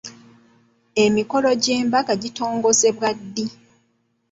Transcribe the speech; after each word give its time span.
Emikolo 1.03 1.49
gy'embaga 1.63 2.13
gitongozebwa 2.23 3.09
ddi? 3.19 3.45